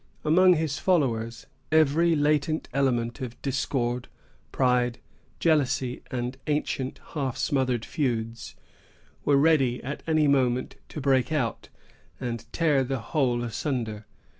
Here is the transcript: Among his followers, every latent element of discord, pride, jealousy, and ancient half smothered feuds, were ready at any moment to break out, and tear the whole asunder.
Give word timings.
Among 0.25 0.53
his 0.55 0.79
followers, 0.79 1.45
every 1.71 2.15
latent 2.15 2.67
element 2.73 3.21
of 3.21 3.39
discord, 3.43 4.07
pride, 4.51 4.97
jealousy, 5.39 6.01
and 6.09 6.37
ancient 6.47 6.99
half 7.09 7.37
smothered 7.37 7.85
feuds, 7.85 8.55
were 9.25 9.37
ready 9.37 9.79
at 9.83 10.01
any 10.07 10.27
moment 10.27 10.77
to 10.89 11.01
break 11.01 11.31
out, 11.31 11.69
and 12.19 12.51
tear 12.51 12.83
the 12.83 12.97
whole 13.13 13.43
asunder. 13.43 14.07